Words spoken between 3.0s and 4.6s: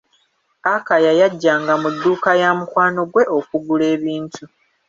gwe okugula ebintu.